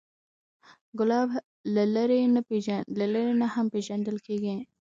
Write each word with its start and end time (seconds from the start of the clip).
ګلاب 0.99 1.29
له 3.03 3.09
لرې 3.13 3.29
نه 3.41 3.47
هم 3.53 3.65
پیژندل 3.73 4.17
کېږي. 4.27 4.55